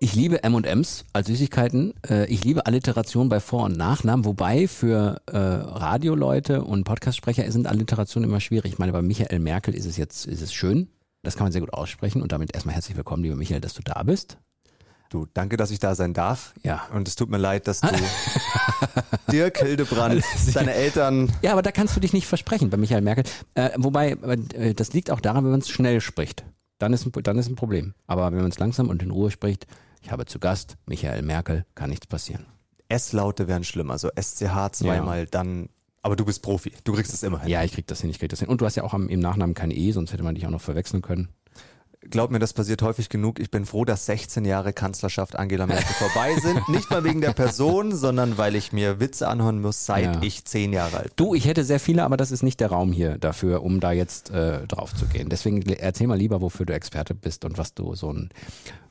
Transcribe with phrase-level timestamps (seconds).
[0.00, 1.92] Ich liebe M&M's als Süßigkeiten.
[2.08, 7.66] Äh, Ich liebe Alliteration bei Vor- und Nachnamen, wobei für äh, Radioleute und Podcastsprecher sind
[7.66, 8.72] Alliterationen immer schwierig.
[8.74, 10.88] Ich meine, bei Michael Merkel ist es jetzt ist es schön.
[11.24, 13.82] Das kann man sehr gut aussprechen und damit erstmal herzlich willkommen, lieber Michael, dass du
[13.82, 14.38] da bist.
[15.10, 16.54] Du, danke, dass ich da sein darf.
[16.62, 16.86] Ja.
[16.94, 17.88] Und es tut mir leid, dass du
[19.32, 20.22] Dirk Hildebrand,
[20.54, 21.32] deine Eltern.
[21.42, 23.24] Ja, aber da kannst du dich nicht versprechen bei Michael Merkel.
[23.54, 24.12] Äh, wobei,
[24.52, 26.44] äh, das liegt auch daran, wenn man es schnell spricht.
[26.78, 27.94] Dann ist, ein, dann ist ein Problem.
[28.06, 29.66] Aber wenn man es langsam und in Ruhe spricht,
[30.02, 32.46] ich habe zu Gast Michael Merkel, kann nichts passieren.
[32.88, 35.68] S-Laute wären schlimm, also SCH zweimal, dann.
[36.00, 37.50] Aber du bist Profi, du kriegst es immer hin.
[37.50, 38.48] Ja, ich krieg das hin, ich krieg das hin.
[38.48, 40.50] Und du hast ja auch am, im Nachnamen kein E, sonst hätte man dich auch
[40.50, 41.28] noch verwechseln können.
[42.10, 43.40] Glaub mir, das passiert häufig genug.
[43.40, 46.66] Ich bin froh, dass 16 Jahre Kanzlerschaft Angela Merkel vorbei sind.
[46.68, 50.22] Nicht mal wegen der Person, sondern weil ich mir Witze anhören muss, seit Ja.
[50.22, 51.26] ich zehn Jahre alt bin.
[51.26, 53.90] Du, ich hätte sehr viele, aber das ist nicht der Raum hier dafür, um da
[53.90, 55.28] jetzt äh, drauf zu gehen.
[55.28, 58.30] Deswegen erzähl mal lieber, wofür du Experte bist und was du so ein,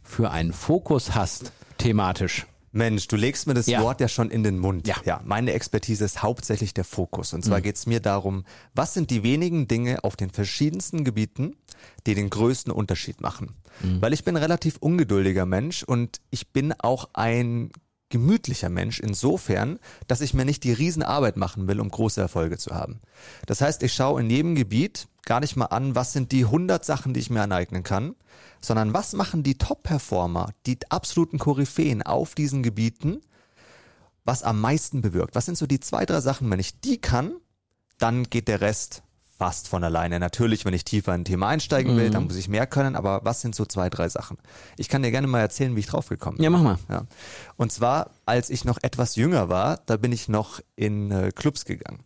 [0.07, 2.45] für einen Fokus hast, thematisch.
[2.71, 3.81] Mensch, du legst mir das Ja.
[3.81, 4.87] Wort ja schon in den Mund.
[4.87, 5.21] Ja.
[5.25, 7.33] meine Expertise ist hauptsächlich der Fokus.
[7.33, 7.49] Und Mhm.
[7.49, 8.43] zwar geht's mir darum,
[8.75, 11.55] was sind die wenigen Dinge auf den verschiedensten Gebieten,
[12.05, 13.55] die den größten Unterschied machen.
[13.81, 14.01] Mhm.
[14.01, 17.71] Weil ich bin ein relativ ungeduldiger Mensch und ich bin auch ein
[18.09, 22.73] gemütlicher Mensch insofern, dass ich mir nicht die Riesenarbeit machen will, um große Erfolge zu
[22.73, 22.99] haben.
[23.45, 26.85] Das heißt, ich schaue in jedem Gebiet gar nicht mal an, was sind die 100
[26.85, 28.15] Sachen, die ich mir aneignen kann,
[28.61, 33.21] sondern was machen die Top-Performer, die absoluten Koryphäen auf diesen Gebieten,
[34.23, 35.35] was am meisten bewirkt.
[35.35, 37.33] Was sind so die zwei, drei Sachen, wenn ich die kann,
[37.97, 39.03] dann geht der Rest
[39.37, 40.19] fast von alleine.
[40.19, 43.21] Natürlich, wenn ich tiefer in ein Thema einsteigen will, dann muss ich mehr können, aber
[43.23, 44.37] was sind so zwei, drei Sachen?
[44.77, 46.43] Ich kann dir gerne mal erzählen, wie ich draufgekommen bin.
[46.43, 46.77] Ja, mach mal.
[46.89, 47.03] Ja.
[47.55, 51.65] Und zwar, als ich noch etwas jünger war, da bin ich noch in äh, Clubs
[51.65, 52.03] gegangen.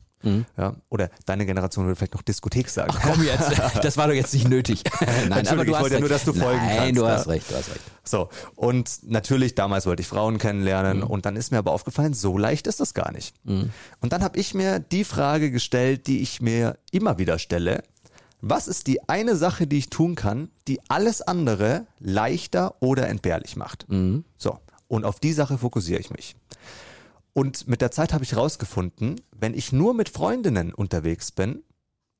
[0.58, 2.92] Ja, oder deine Generation würde vielleicht noch Diskothek sagen.
[2.96, 3.52] Ach komm jetzt,
[3.84, 4.84] das war doch jetzt nicht nötig.
[5.30, 7.09] Nein, Entschuldigung, ich wollte ja nur, dass du folgen Nein, kannst, du ja.
[7.12, 7.82] hast recht, du hast recht.
[8.04, 11.04] So, und natürlich, damals wollte ich Frauen kennenlernen Mhm.
[11.04, 13.36] und dann ist mir aber aufgefallen, so leicht ist das gar nicht.
[13.46, 13.72] Und
[14.14, 17.84] dann habe ich mir die Frage gestellt, die ich mir immer wieder stelle.
[18.42, 23.56] Was ist die eine Sache, die ich tun kann, die alles andere leichter oder entbehrlich
[23.56, 23.86] macht?
[23.90, 24.24] Mhm.
[24.38, 24.58] So,
[24.88, 26.36] und auf die Sache fokussiere ich mich.
[27.34, 31.64] Und mit der Zeit habe ich herausgefunden, wenn ich nur mit Freundinnen unterwegs bin,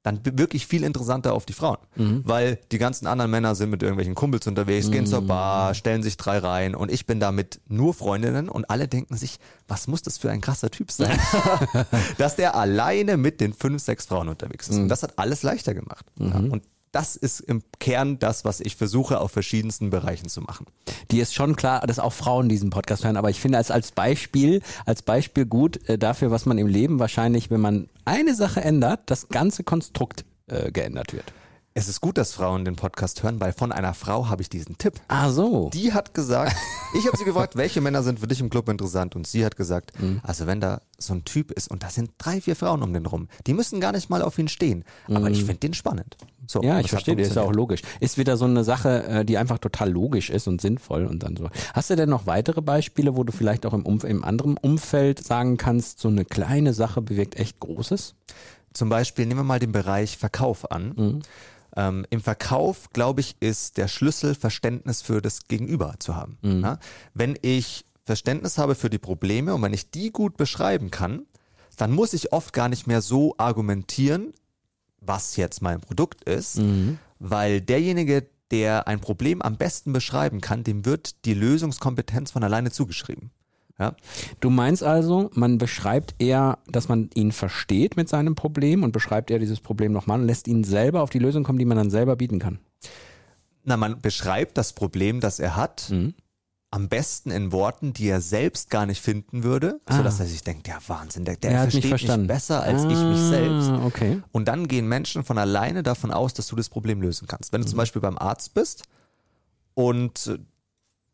[0.04, 1.78] dann wirke ich viel interessanter auf die Frauen.
[2.26, 6.18] Weil die ganzen anderen Männer sind mit irgendwelchen Kumpels unterwegs, gehen zur Bar, stellen sich
[6.18, 10.02] drei rein und ich bin da mit nur Freundinnen und alle denken sich, was muss
[10.02, 11.20] das für ein krasser Typ sein,
[12.18, 14.78] dass der alleine mit den fünf, sechs Frauen unterwegs ist.
[14.78, 16.06] Und das hat alles leichter gemacht.
[16.18, 20.66] Ja, und das ist im Kern das, was ich versuche auf verschiedensten Bereichen zu machen.
[21.10, 23.92] Die ist schon klar, dass auch Frauen diesen Podcast hören, aber ich finde als, als
[23.92, 28.62] Beispiel, als Beispiel gut äh, dafür, was man im Leben wahrscheinlich, wenn man eine Sache
[28.62, 31.34] ändert, das ganze Konstrukt äh, geändert wird.
[31.74, 34.78] Es ist gut, dass Frauen den Podcast hören, weil von einer Frau habe ich diesen
[34.78, 35.00] Tipp.
[35.08, 35.70] Ah so.
[35.74, 36.54] Die hat gesagt,
[37.00, 39.16] ich habe sie gefragt, welche Männer sind für dich im Club interessant?
[39.16, 40.20] Und sie hat gesagt, Mhm.
[40.22, 43.06] also wenn da so ein Typ ist und da sind drei, vier Frauen um den
[43.06, 44.84] rum, die müssen gar nicht mal auf ihn stehen.
[45.08, 46.18] Aber ich finde den spannend.
[46.46, 46.66] So, Mhm.
[46.68, 47.82] Ja, ich verstehe, das ist ja auch logisch.
[48.02, 51.38] Ist wieder so eine Sache, äh, die einfach total logisch ist und sinnvoll und dann
[51.38, 51.50] so.
[51.74, 55.24] Hast du denn noch weitere Beispiele, wo du vielleicht auch im, Umf im anderen Umfeld
[55.24, 58.16] sagen kannst, so eine kleine Sache bewirkt echt Großes?
[58.74, 60.94] Zum Beispiel nehmen wir mal den Bereich Verkauf an.
[60.98, 61.20] Mhm.
[61.76, 66.38] Ähm, Im Verkauf, glaube ich, ist der Schlüssel, Verständnis für das Gegenüber zu haben.
[66.42, 66.62] Mhm.
[66.64, 66.80] Ja?
[67.14, 71.26] Wenn ich Verständnis habe für die Probleme und wenn ich die gut beschreiben kann,
[71.78, 74.34] dann muss ich oft gar nicht mehr so argumentieren,
[75.00, 77.00] was jetzt mein Produkt ist, Mhm.
[77.20, 82.70] weil derjenige, der ein Problem am besten beschreiben kann, dem wird die Lösungskompetenz von alleine
[82.72, 83.32] zugeschrieben.
[83.82, 83.96] Ja?
[84.40, 89.32] Du meinst also, man beschreibt eher, dass man ihn versteht mit seinem Problem und beschreibt
[89.32, 91.90] eher dieses Problem nochmal und lässt ihn selber auf die Lösung kommen, die man dann
[91.90, 92.60] selber bieten kann.
[93.64, 96.14] Na, man beschreibt das Problem, das er hat, Mhm.
[96.70, 99.98] am besten in Worten, die er selbst gar nicht finden würde, Ah.
[99.98, 102.28] sodass er sich denkt, ja Wahnsinn, der, der Er mich versteht mich, verstanden.
[102.28, 103.70] besser als ich mich selbst.
[103.70, 104.22] Ah, okay.
[104.32, 107.52] Und dann gehen Menschen von alleine davon aus, dass du das Problem lösen kannst.
[107.52, 108.84] Wenn du zum Beispiel beim Arzt bist
[109.74, 110.40] und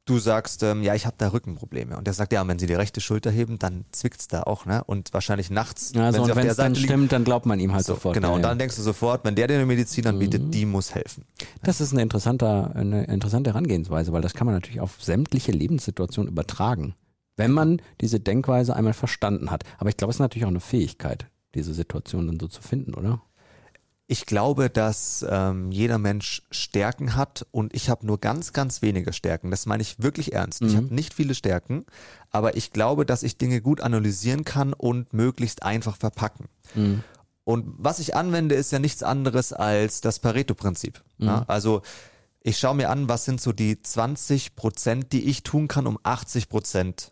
[0.08, 1.96] du sagst, ähm, ja, ich habe da Rückenprobleme.
[1.98, 4.66] Und der sagt, ja, und wenn sie die rechte Schulter heben, dann zwickt's da auch,
[4.66, 4.84] ne?
[4.86, 6.94] Und wahrscheinlich nachts, Also wenn und sie auf wenn der es dann Seite liegen.
[6.94, 8.16] stimmt, dann glaubt man ihm halt So, sofort.
[8.16, 8.48] genau, Ja, und ja.
[8.48, 8.50] Mhm.
[8.52, 11.26] dann denkst du sofort, wenn der dir eine Medizin anbietet, die muss helfen.
[11.64, 16.32] Das ist eine interessante, eine interessante Herangehensweise, weil das kann man natürlich auf sämtliche Lebenssituationen
[16.32, 16.96] übertragen,
[17.36, 19.64] wenn man diese Denkweise einmal verstanden hat.
[19.78, 22.94] Aber ich glaube, es ist natürlich auch eine Fähigkeit, diese Situation dann so zu finden,
[22.94, 23.22] oder?
[24.10, 29.12] Ich glaube, dass ähm, jeder Mensch Stärken hat und ich habe nur ganz, ganz wenige
[29.12, 29.52] Stärken.
[29.52, 30.62] Das meine ich wirklich ernst.
[30.62, 30.78] Ich Mhm.
[30.78, 31.86] habe nicht viele Stärken,
[32.32, 36.46] aber ich glaube, dass ich Dinge gut analysieren kann und möglichst einfach verpacken.
[36.74, 37.04] Mhm.
[37.44, 41.02] Und was ich anwende, ist ja nichts anderes als das Pareto-Prinzip.
[41.18, 41.44] Ja?
[41.48, 41.82] Also
[42.42, 46.00] ich schaue mir an, was sind so die 20 Prozent, die ich tun kann, um
[46.04, 47.12] 80 Prozent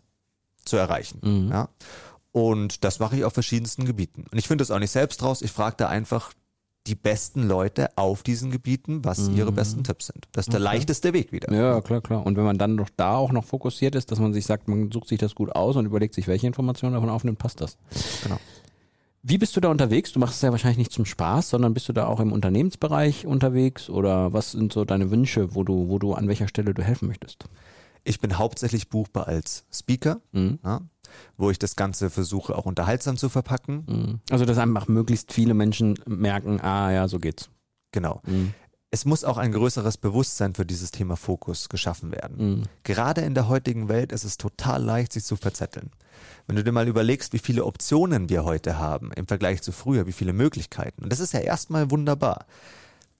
[0.64, 1.48] zu erreichen.
[1.50, 1.68] Ja?
[2.32, 4.24] Und das mache ich auf verschiedensten Gebieten.
[4.30, 5.42] Und ich finde das auch nicht selbst raus.
[5.42, 6.32] Ich frage da einfach
[6.86, 10.26] die besten Leute auf diesen Gebieten, was ihre besten Tipps sind.
[10.32, 11.52] Das ist der leichteste Weg wieder.
[11.52, 12.24] Ja, klar, klar.
[12.24, 14.90] Und wenn man dann doch da auch noch fokussiert ist, dass man sich sagt, man
[14.92, 17.76] sucht sich das gut aus und überlegt sich, welche Informationen davon aufnimmt, passt das.
[18.22, 18.38] Genau.
[19.28, 20.12] Wie bist du da unterwegs?
[20.12, 23.26] Du machst es ja wahrscheinlich nicht zum Spaß, sondern bist du da auch im Unternehmensbereich
[23.26, 26.82] unterwegs oder was sind so deine Wünsche, wo du, wo du an welcher Stelle du
[26.84, 27.44] helfen möchtest?
[28.04, 30.60] Ich bin hauptsächlich buchbar als Speaker, Mhm.
[30.64, 30.80] ja,
[31.36, 33.84] wo ich das Ganze versuche auch unterhaltsam zu verpacken.
[33.86, 34.20] Mhm.
[34.30, 37.50] Also, dass einfach möglichst viele Menschen merken, ah ja, so geht's.
[37.92, 38.20] Genau.
[38.26, 38.52] Mhm.
[38.90, 42.36] Es muss auch ein größeres Bewusstsein für dieses Thema Fokus geschaffen werden.
[42.38, 42.62] Mhm.
[42.84, 45.90] Gerade in der heutigen Welt ist es total leicht, sich zu verzetteln.
[46.46, 50.06] Wenn du dir mal überlegst, wie viele Optionen wir heute haben im Vergleich zu früher,
[50.06, 51.02] wie viele Möglichkeiten.
[51.02, 52.46] Und das ist ja erstmal wunderbar.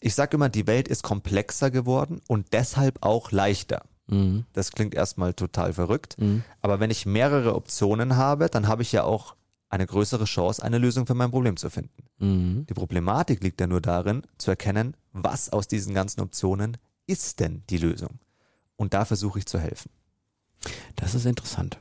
[0.00, 3.82] Ich sage immer, die Welt ist komplexer geworden und deshalb auch leichter.
[4.08, 4.44] Mhm.
[4.53, 6.17] Das klingt erstmal total verrückt.
[6.62, 9.35] Aber wenn ich mehrere Optionen habe, dann habe ich ja auch
[9.69, 12.05] eine größere Chance, eine Lösung für mein Problem zu finden.
[12.19, 12.67] Mhm.
[12.67, 16.76] Die Problematik liegt ja nur darin, zu erkennen, was aus diesen ganzen Optionen
[17.06, 18.20] ist denn die Lösung.
[18.76, 19.91] Und da versuche ich zu helfen.
[20.94, 21.79] Das ist interessant.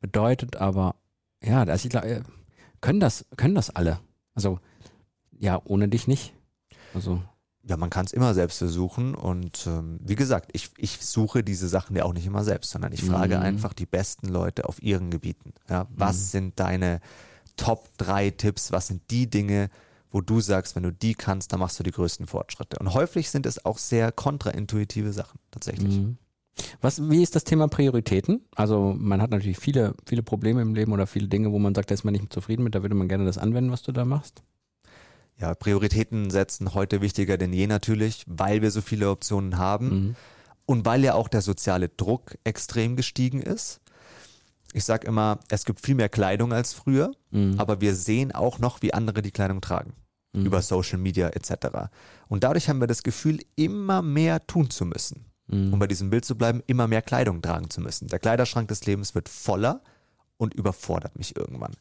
[0.00, 0.96] Bedeutet aber,
[1.42, 2.22] ja, also ich glaube,
[2.80, 4.00] können das, können das alle?
[4.34, 4.58] Also,
[5.38, 6.34] ja, ohne dich nicht.
[6.94, 7.22] Also,
[7.64, 11.68] Ja, man kann es immer selbst versuchen und ähm, wie gesagt, ich, ich suche diese
[11.68, 13.42] Sachen ja auch nicht immer selbst, sondern ich frage Mhm.
[13.42, 15.52] einfach die besten Leute auf ihren Gebieten.
[15.70, 16.22] Ja, was Mhm.
[16.24, 17.00] sind deine
[17.56, 18.72] Top 3 Tipps?
[18.72, 19.68] Was sind die Dinge,
[20.10, 22.78] wo du sagst, wenn du die kannst, dann machst du die größten Fortschritte?
[22.80, 25.98] Und häufig sind es auch sehr kontraintuitive Sachen, tatsächlich.
[25.98, 26.16] Mhm.
[26.80, 28.40] Was, wie ist das Thema Prioritäten?
[28.56, 31.90] Also man hat natürlich viele, viele Probleme im Leben oder viele Dinge, wo man sagt,
[31.90, 34.04] da ist man nicht zufrieden mit, da würde man gerne das anwenden, was du da
[34.04, 34.42] machst.
[35.42, 39.88] Ja, Prioritäten setzen heute wichtiger denn je natürlich, weil wir so viele Optionen haben.
[39.88, 40.16] Mhm.
[40.66, 43.80] Und weil ja auch der soziale Druck extrem gestiegen ist.
[44.72, 47.58] Ich sage immer, es gibt viel mehr Kleidung als früher, Mhm.
[47.58, 49.94] aber wir sehen auch noch, wie andere die Kleidung tragen.
[50.32, 50.46] Mhm.
[50.46, 51.90] Über Social Media etc.
[52.28, 55.24] Und dadurch haben wir das Gefühl, immer mehr tun zu müssen.
[55.48, 55.72] Mhm.
[55.72, 58.06] Um bei diesem Bild zu bleiben, immer mehr Kleidung tragen zu müssen.
[58.06, 59.82] Der Kleiderschrank des Lebens wird voller
[60.36, 61.72] und überfordert mich irgendwann.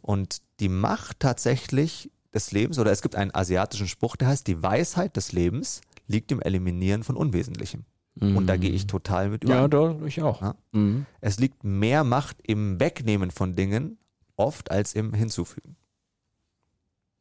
[0.00, 4.62] Und die Macht tatsächlich des Lebens, oder es gibt einen asiatischen Spruch, der heißt, die
[4.62, 7.84] Weisheit des Lebens liegt im Eliminieren von Unwesentlichem.
[8.20, 9.54] Und da gehe ich total mit über.
[9.54, 10.40] Ja, da, ich auch.
[10.40, 10.54] Ja.
[10.70, 11.04] Mhm.
[11.20, 13.98] Es liegt mehr Macht im Wegnehmen von Dingen
[14.36, 15.74] oft als im Hinzufügen.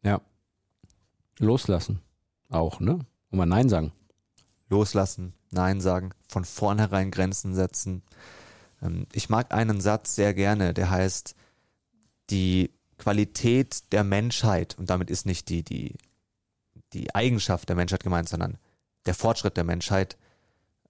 [0.03, 0.21] Ja.
[1.39, 1.99] Loslassen.
[2.49, 2.99] Auch, ne?
[3.31, 3.91] Und mal Nein sagen.
[4.69, 8.03] Loslassen, Nein sagen, von vornherein Grenzen setzen.
[8.83, 11.35] Ähm, Ich mag einen Satz sehr gerne, der heißt,
[12.29, 15.95] die Qualität der Menschheit, und damit ist nicht die, die,
[16.93, 18.57] die Eigenschaft der Menschheit gemeint, sondern
[19.05, 20.17] der Fortschritt der Menschheit,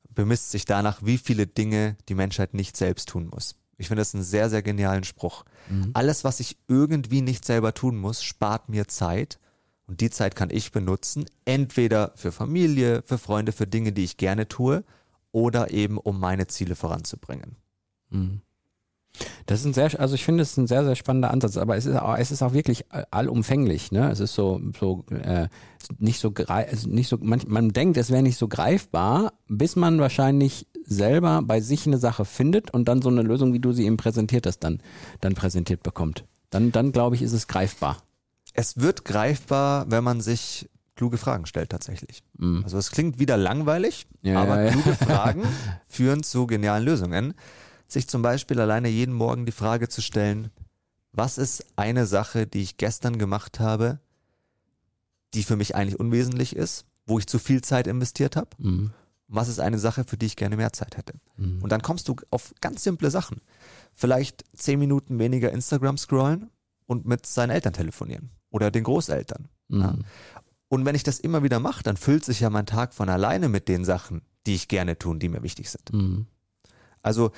[0.09, 3.55] bemisst sich danach, wie viele Dinge die Menschheit nicht selbst tun muss.
[3.77, 5.43] Ich finde das einen sehr, sehr genialen Spruch.
[5.93, 9.39] Alles, was ich irgendwie nicht selber tun muss, spart mir Zeit.
[9.87, 14.17] Und die Zeit kann ich benutzen, entweder für Familie, für Freunde, für Dinge, die ich
[14.17, 14.83] gerne tue,
[15.31, 17.57] oder eben um meine Ziele voranzubringen.
[18.09, 18.41] Mhm.
[19.45, 21.77] Das ist ein sehr, also ich finde, es ist ein sehr, sehr spannender Ansatz, aber
[21.77, 24.09] es ist auch, es ist auch wirklich allumfänglich, ne?
[24.09, 25.47] Es ist so, so, äh,
[25.99, 26.33] nicht so,
[26.87, 31.61] nicht so, man, man denkt, es wäre nicht so greifbar, bis man wahrscheinlich selber bei
[31.61, 34.59] sich eine Sache findet und dann so eine Lösung, wie du sie eben präsentiert hast,
[34.59, 34.81] dann,
[35.21, 36.25] dann präsentiert bekommt.
[36.49, 37.97] Dann, dann glaube ich, ist es greifbar.
[38.53, 42.23] Es wird greifbar, wenn man sich kluge Fragen stellt tatsächlich.
[42.37, 42.61] Mhm.
[42.63, 44.71] Also es klingt wieder langweilig, Ja, aber ja, ja.
[44.71, 45.43] kluge Fragen
[45.87, 47.33] führen zu genialen Lösungen.
[47.87, 50.49] Sich zum Beispiel alleine jeden Morgen die Frage zu stellen,
[51.11, 53.99] was ist eine Sache, die ich gestern gemacht habe,
[55.33, 58.49] die für mich eigentlich unwesentlich ist, wo ich zu viel Zeit investiert habe?
[58.57, 58.91] Mhm.
[59.27, 61.13] Was ist eine Sache, für die ich gerne mehr Zeit hätte?
[61.37, 61.61] Mhm.
[61.61, 63.41] Und dann kommst du auf ganz simple Sachen.
[63.93, 66.49] Vielleicht zehn Minuten weniger Instagram scrollen
[66.85, 69.47] und mit seinen Eltern telefonieren oder den Großeltern.
[69.69, 69.93] Ja.
[69.93, 70.05] Mhm.
[70.67, 73.47] Und wenn ich das immer wieder mache, dann füllt sich ja mein Tag von alleine
[73.47, 75.93] mit den Sachen, die ich gerne tun, die mir wichtig sind.
[75.93, 76.25] Mhm.
[77.03, 77.31] Also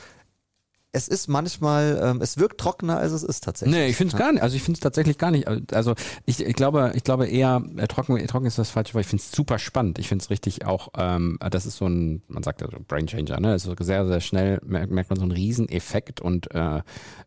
[0.95, 3.75] es ist manchmal, ähm, es wirkt trockener, als es ist tatsächlich.
[3.75, 4.41] Nee, ich finde es gar nicht.
[4.41, 5.47] Also ich finde es tatsächlich gar nicht.
[5.73, 5.93] Also
[6.25, 9.21] ich, ich glaube, ich glaube eher äh, trocken, trocken ist das falsche, weil ich finde
[9.23, 9.99] es super spannend.
[9.99, 13.07] Ich finde es richtig auch, ähm, das ist so ein, man sagt ja so Brain
[13.07, 13.53] Changer, ne?
[13.53, 16.81] Es ist sehr, sehr schnell merkt, merkt man so einen Rieseneffekt und äh,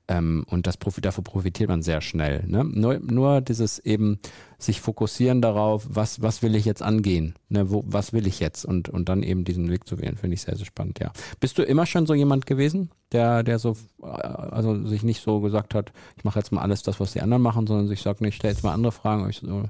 [0.08, 2.44] ähm, und das davor profitiert man sehr schnell.
[2.46, 2.64] Ne?
[2.64, 4.18] Nur, nur dieses eben
[4.58, 7.70] sich fokussieren darauf, was, was will ich jetzt angehen, ne?
[7.70, 10.42] Wo, was will ich jetzt und, und dann eben diesen Weg zu wählen, finde ich
[10.42, 11.12] sehr, sehr spannend, ja.
[11.38, 15.40] Bist du immer schon so jemand gewesen, der, der so, äh, also sich nicht so
[15.40, 18.20] gesagt hat, ich mache jetzt mal alles das, was die anderen machen, sondern sich sagt,
[18.20, 19.30] nee, ich stelle jetzt mal andere Fragen.
[19.32, 19.64] So,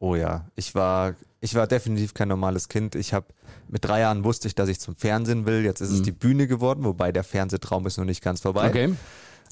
[0.00, 2.96] oh ja, ich war, ich war definitiv kein normales Kind.
[2.96, 3.26] Ich habe
[3.68, 5.64] mit drei Jahren wusste ich, dass ich zum Fernsehen will.
[5.64, 6.04] Jetzt ist es mhm.
[6.04, 8.68] die Bühne geworden, wobei der Fernsehtraum ist noch nicht ganz vorbei.
[8.68, 8.94] Okay.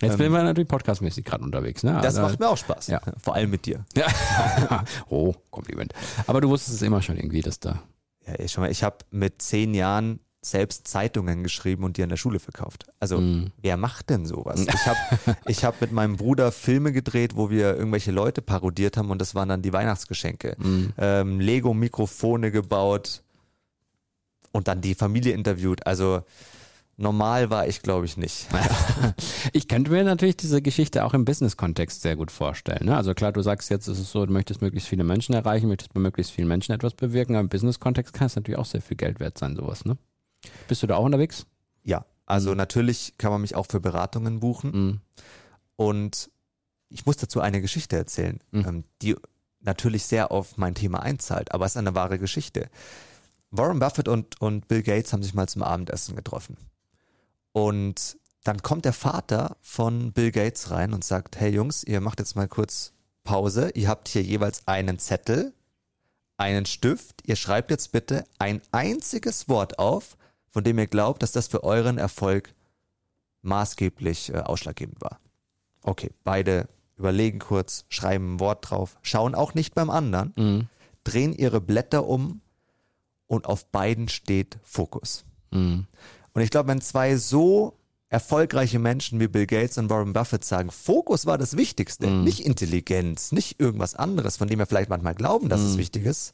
[0.03, 1.83] Jetzt bin ähm, wir natürlich podcastmäßig gerade unterwegs.
[1.83, 1.93] Ne?
[1.93, 2.87] Das also, macht mir auch Spaß.
[2.87, 3.01] Ja.
[3.23, 3.85] Vor allem mit dir.
[3.97, 4.07] Ja.
[5.09, 5.93] oh, Kompliment.
[6.27, 7.83] Aber du wusstest es immer schon irgendwie, dass da.
[8.27, 12.39] Ja, ich, ich habe mit zehn Jahren selbst Zeitungen geschrieben und die an der Schule
[12.39, 12.87] verkauft.
[12.99, 13.53] Also mm.
[13.61, 14.61] wer macht denn sowas?
[14.61, 14.99] Ich habe
[15.47, 19.35] ich hab mit meinem Bruder Filme gedreht, wo wir irgendwelche Leute parodiert haben und das
[19.35, 20.57] waren dann die Weihnachtsgeschenke.
[20.59, 20.85] Mm.
[20.97, 23.23] Ähm, Lego-Mikrofone gebaut
[24.53, 25.87] und dann die Familie interviewt.
[25.87, 26.23] Also
[27.01, 28.47] Normal war ich, glaube ich, nicht.
[29.55, 32.85] ich könnte mir natürlich diese Geschichte auch im Business-Kontext sehr gut vorstellen.
[32.85, 32.97] Ne?
[32.97, 35.95] Also klar, du sagst jetzt, ist es so, du möchtest möglichst viele Menschen erreichen, möchtest
[35.95, 38.99] bei möglichst vielen Menschen etwas bewirken, aber im Business-Kontext kann es natürlich auch sehr viel
[38.99, 39.87] Geld wert sein, sowas.
[39.87, 39.97] Ne?
[40.69, 41.47] Bist du da auch unterwegs?
[41.85, 42.59] Ja, also mhm.
[42.59, 44.71] natürlich kann man mich auch für Beratungen buchen.
[44.71, 45.01] Mhm.
[45.77, 46.31] Und
[46.91, 48.65] ich muss dazu eine Geschichte erzählen, mhm.
[48.67, 49.17] Ähm, die
[49.61, 52.69] natürlich sehr auf mein Thema einzahlt, aber es ist eine wahre Geschichte.
[53.51, 56.59] Warren Buffett und, und Bill Gates haben sich mal zum Abendessen getroffen.
[57.53, 62.21] Und dann kommt der Vater von Bill Gates rein und sagt, hey Jungs, ihr macht
[62.21, 62.93] jetzt mal kurz
[63.25, 63.71] Pause.
[63.75, 65.53] Ihr habt hier jeweils einen Zettel,
[66.37, 67.23] einen Stift.
[67.27, 70.17] Ihr schreibt jetzt bitte ein einziges Wort auf,
[70.49, 72.55] von dem ihr glaubt, dass das für euren Erfolg
[73.43, 75.21] maßgeblich äh, ausschlaggebend war.
[75.83, 80.69] Okay, beide überlegen kurz, schreiben ein Wort drauf, schauen auch nicht beim anderen, mhm.
[81.05, 82.43] drehen ihre Blätter um
[83.27, 85.25] und auf beiden steht Fokus.
[85.51, 85.87] Mhm.
[86.33, 87.75] Und ich glaube, wenn zwei so
[88.09, 92.25] erfolgreiche Menschen wie Bill Gates und Warren Buffett sagen, Fokus war das Wichtigste, mm.
[92.25, 95.65] nicht Intelligenz, nicht irgendwas anderes, von dem wir vielleicht manchmal glauben, dass mm.
[95.65, 95.79] es mhm.
[95.79, 96.33] wichtig ist,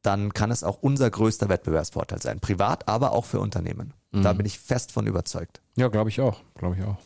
[0.00, 2.40] dann kann es auch unser größter Wettbewerbsvorteil sein.
[2.40, 3.92] Privat, aber auch für Unternehmen.
[4.10, 4.22] Mm.
[4.22, 5.60] Da bin ich fest von überzeugt.
[5.76, 6.40] Ja, glaube ich auch.
[6.54, 6.96] Glaube ich auch.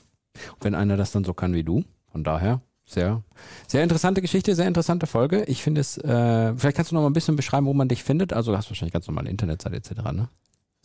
[0.54, 3.24] Und wenn einer das dann so kann wie du, von daher sehr,
[3.66, 5.42] sehr interessante Geschichte, sehr interessante Folge.
[5.44, 8.04] Ich finde es, äh, vielleicht kannst du noch mal ein bisschen beschreiben, wo man dich
[8.04, 8.32] findet.
[8.32, 10.28] Also du hast wahrscheinlich ganz normale Internetseite etc., ne?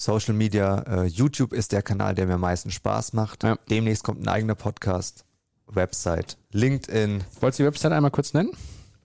[0.01, 3.43] Social Media, äh, YouTube ist der Kanal, der mir am meisten Spaß macht.
[3.43, 3.55] Ja.
[3.69, 5.25] Demnächst kommt ein eigener Podcast,
[5.67, 7.23] Website, LinkedIn.
[7.39, 8.49] Wolltest du die Website einmal kurz nennen?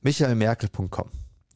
[0.01, 1.11] michaelmerkel.com.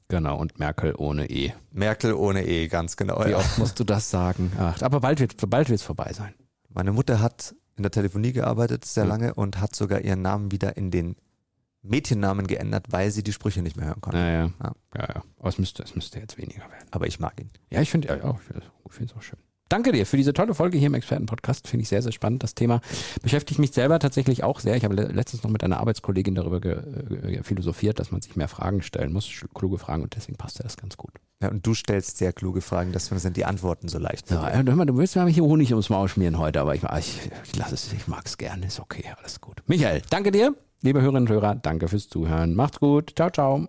[0.09, 1.55] Genau, und Merkel ohne E.
[1.73, 3.25] Merkel ohne E, ganz genau.
[3.25, 3.39] Wie ja.
[3.39, 4.53] oft musst du das sagen?
[4.59, 6.35] Ach, aber bald wird bald es vorbei sein.
[6.69, 9.11] Meine Mutter hat in der Telefonie gearbeitet sehr mhm.
[9.11, 11.17] lange und hat sogar ihren Namen wieder in den
[11.81, 14.19] Mädchennamen geändert, weil sie die Sprüche nicht mehr hören konnte.
[14.19, 14.51] Ja, ja.
[14.63, 14.73] ja.
[14.97, 15.23] ja, ja.
[15.39, 16.89] Aber es müsste, es müsste jetzt weniger werden.
[16.91, 17.49] Aber ich mag ihn.
[17.71, 18.39] Ja, ich finde ja, ja,
[18.91, 19.39] finde es auch schön.
[19.71, 21.69] Danke dir für diese tolle Folge hier im Expertenpodcast.
[21.69, 22.43] Finde ich sehr, sehr spannend.
[22.43, 22.81] Das Thema
[23.23, 24.77] beschäftigt mich selber tatsächlich auch sehr.
[24.77, 28.83] Ich habe letztens noch mit einer Arbeitskollegin darüber äh, philosophiert, dass man sich mehr Fragen
[28.83, 31.13] stellen muss, kluge Fragen, und deswegen passt ja das ganz gut.
[31.41, 34.29] Ja, und du stellst sehr kluge Fragen, deswegen sind die Antworten so leicht.
[34.33, 37.31] Ja, hör mal, du willst mir hier Honig ums Maul schmieren heute, aber ich, ich,
[37.45, 39.63] ich lasse es, ich mag es gerne, ist okay, alles gut.
[39.69, 40.53] Michael, danke dir.
[40.83, 42.57] Liebe Hörerinnen und Hörer, danke fürs Zuhören.
[42.57, 43.13] Macht's gut.
[43.15, 43.69] Ciao, ciao.